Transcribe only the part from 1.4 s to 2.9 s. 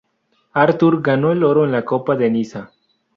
oro en la Copa de Niza.